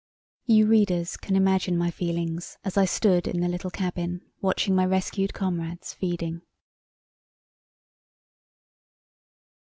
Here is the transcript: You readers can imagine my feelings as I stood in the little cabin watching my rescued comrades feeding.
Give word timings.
You 0.47 0.65
readers 0.65 1.15
can 1.15 1.35
imagine 1.35 1.77
my 1.77 1.91
feelings 1.91 2.57
as 2.63 2.75
I 2.75 2.85
stood 2.85 3.27
in 3.27 3.39
the 3.39 3.47
little 3.47 3.69
cabin 3.69 4.21
watching 4.41 4.73
my 4.73 4.83
rescued 4.83 5.31
comrades 5.31 5.93
feeding. 5.93 6.41